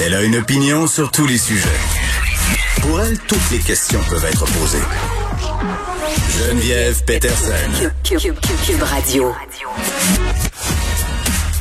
[0.00, 1.68] Elle a une opinion sur tous les sujets.
[2.82, 4.78] Pour elle, toutes les questions peuvent être posées.
[6.38, 7.90] Geneviève Peterson.
[8.04, 9.34] Cube, Radio.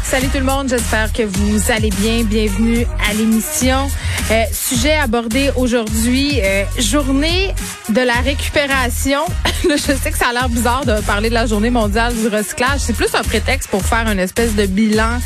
[0.04, 2.24] Salut tout le monde, j'espère que vous allez bien.
[2.26, 3.90] Bienvenue à l'émission.
[4.30, 7.56] Euh, sujet abordé aujourd'hui, euh, journée
[7.90, 9.22] de la récupération.
[9.64, 12.82] je sais que ça a l'air bizarre de parler de la journée mondiale du recyclage.
[12.82, 15.20] C'est plus un prétexte pour faire une espèce de bilan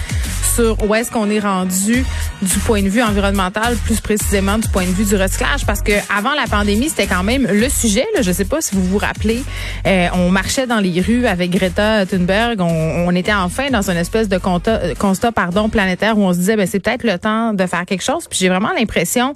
[0.55, 2.05] sur où est-ce qu'on est rendu
[2.41, 5.91] du point de vue environnemental, plus précisément du point de vue du recyclage, parce que
[6.16, 8.05] avant la pandémie, c'était quand même le sujet.
[8.16, 9.44] Là, je sais pas si vous vous rappelez,
[9.86, 13.98] euh, on marchait dans les rues avec Greta Thunberg, on, on était enfin dans une
[13.98, 17.54] espèce de constat, constat pardon planétaire où on se disait, ben c'est peut-être le temps
[17.54, 18.27] de faire quelque chose.
[18.30, 19.35] Puis j'ai vraiment l'impression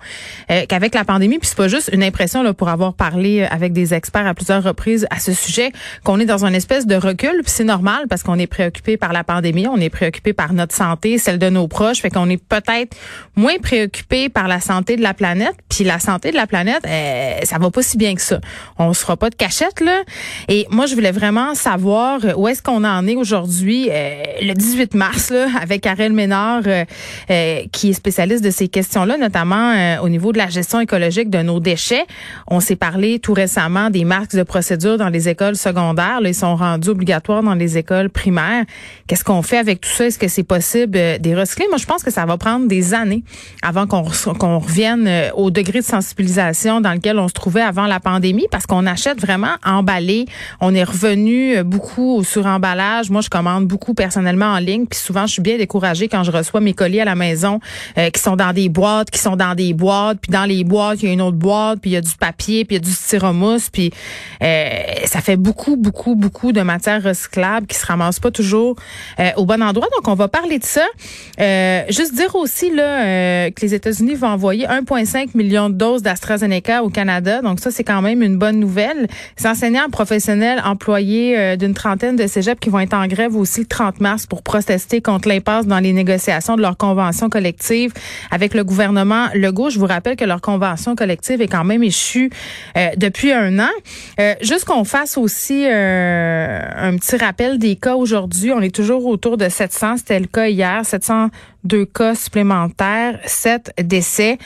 [0.49, 3.73] euh, qu'avec la pandémie, puis c'est pas juste une impression là pour avoir parlé avec
[3.73, 5.71] des experts à plusieurs reprises à ce sujet,
[6.03, 7.41] qu'on est dans une espèce de recul.
[7.43, 10.73] Puis c'est normal parce qu'on est préoccupé par la pandémie, on est préoccupé par notre
[10.73, 12.94] santé celle de nos proches, fait qu'on est peut-être
[13.35, 15.55] moins préoccupé par la santé de la planète.
[15.69, 18.39] Puis la santé de la planète, euh, ça va pas si bien que ça.
[18.77, 20.01] On se fera pas de cachette là.
[20.47, 24.93] Et moi, je voulais vraiment savoir où est-ce qu'on en est aujourd'hui, euh, le 18
[24.93, 26.85] mars, là, avec Ariel Ménard, euh,
[27.29, 31.39] euh, qui est spécialiste de ces questions-là, notamment au niveau de la gestion écologique de
[31.39, 32.05] nos déchets.
[32.47, 36.21] On s'est parlé tout récemment des marques de procédure dans les écoles secondaires.
[36.21, 38.65] Là, ils sont rendus obligatoires dans les écoles primaires.
[39.07, 40.05] Qu'est-ce qu'on fait avec tout ça?
[40.05, 41.67] Est-ce que c'est possible des recyclés.
[41.69, 43.23] Moi, je pense que ça va prendre des années
[43.61, 44.01] avant qu'on
[44.59, 48.65] revienne euh, au degré de sensibilisation dans lequel on se trouvait avant la pandémie, parce
[48.65, 50.25] qu'on achète vraiment emballé.
[50.61, 53.09] On est revenu euh, beaucoup au suremballage.
[53.09, 56.31] Moi, je commande beaucoup personnellement en ligne, puis souvent, je suis bien découragée quand je
[56.31, 57.59] reçois mes colis à la maison
[57.97, 61.01] euh, qui sont dans des boîtes, qui sont dans des boîtes, puis dans les boîtes,
[61.01, 62.81] il y a une autre boîte, puis il y a du papier, puis il y
[62.81, 63.91] a du styromousse, puis
[64.39, 68.75] ça fait beaucoup, beaucoup, beaucoup de matières recyclables qui se ramassent pas toujours
[69.37, 69.87] au bon endroit.
[69.95, 70.85] Donc, on va parler de ça.
[71.89, 76.89] Juste dire aussi euh, que les États-Unis vont envoyer 1,5 million de doses d'AstraZeneca au
[76.89, 77.41] Canada.
[77.41, 79.07] Donc ça, c'est quand même une bonne nouvelle.
[79.39, 83.61] Les enseignants professionnels employés euh, d'une trentaine de cégeps qui vont être en grève aussi
[83.61, 87.93] le 30 mars pour protester contre l'impasse dans les négociations de leur convention collective
[88.31, 89.69] avec le gouvernement Legault.
[89.69, 92.29] Je vous rappelle que leur convention collective est quand même échue
[92.97, 93.69] depuis un an.
[94.41, 98.51] juste qu'on fasse aussi un petit rappel des cas aujourd'hui.
[98.51, 99.97] On est toujours autour de 700.
[99.97, 100.81] C'était le cas hier.
[101.65, 104.37] 702 cas supplémentaires, 7 décès.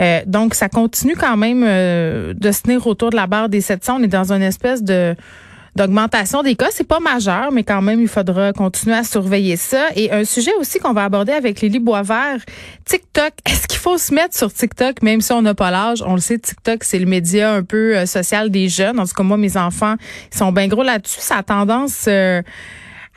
[0.00, 3.60] Euh, donc, ça continue quand même euh, de se tenir autour de la barre des
[3.60, 3.98] 700.
[4.00, 5.14] On est dans une espèce de
[5.76, 6.68] d'augmentation des cas.
[6.70, 9.88] C'est pas majeur, mais quand même, il faudra continuer à surveiller ça.
[9.96, 12.38] Et un sujet aussi qu'on va aborder avec Lily Boisvert,
[12.84, 13.32] TikTok.
[13.44, 16.00] Est-ce qu'il faut se mettre sur TikTok, même si on n'a pas l'âge?
[16.06, 19.00] On le sait, TikTok, c'est le média un peu euh, social des jeunes.
[19.00, 19.96] En tout cas, moi, mes enfants,
[20.32, 21.20] ils sont bien gros là-dessus.
[21.20, 22.08] Ça a tendance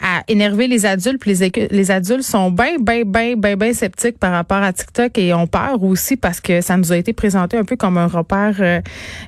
[0.02, 1.20] à énerver les adultes.
[1.20, 1.34] Puis
[1.72, 5.48] les, adultes sont bien, bien, bien, bien, bien sceptiques par rapport à TikTok et ont
[5.48, 8.82] peur aussi parce que ça nous a été présenté un peu comme un repère euh,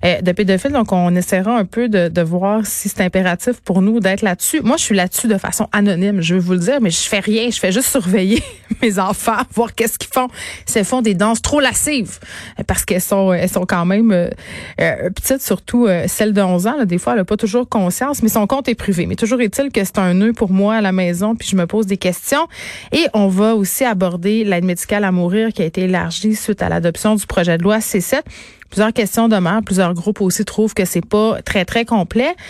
[0.06, 0.72] euh, de pédophiles.
[0.72, 4.62] Donc, on essaiera un peu de, de voir si c'est impératif pour nous d'être là-dessus.
[4.62, 7.20] Moi, je suis là-dessus de façon anonyme, je veux vous le dire, mais je fais
[7.20, 7.50] rien.
[7.50, 8.44] Je fais juste surveiller
[8.82, 10.28] mes enfants, voir qu'est-ce qu'ils font.
[10.76, 12.20] Ils font des danses trop lascives
[12.68, 14.30] parce qu'elles sont, elles sont quand même euh,
[15.16, 16.78] petites, surtout celle de 11 ans.
[16.78, 19.06] Là, des fois, elle n'a pas toujours conscience, mais son compte est privé.
[19.08, 21.56] Mais toujours est-il que c'est un nœud pour moi moi à la maison, puis je
[21.56, 22.48] me pose des questions.
[22.92, 26.70] Et on va aussi aborder l'aide médicale à mourir qui a été élargie suite à
[26.70, 28.22] l'adoption du projet de loi C7
[28.70, 29.64] plusieurs questions demeurent.
[29.64, 32.36] Plusieurs groupes aussi trouvent que c'est pas très, très complet.